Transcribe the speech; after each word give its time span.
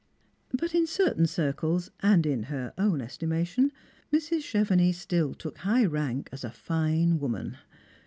But 0.51 0.73
in 0.73 0.87
certain 0.87 1.27
circles, 1.27 1.91
and 1.99 2.25
in 2.25 2.45
her 2.49 2.73
own 2.75 3.01
estimation, 3.01 3.71
Mrs. 4.11 4.41
Chevenix 4.41 4.97
still 4.97 5.35
took 5.35 5.59
high 5.59 5.85
rank 5.85 6.27
as 6.31 6.43
a 6.43 6.49
fine 6.49 7.19
woman. 7.19 7.57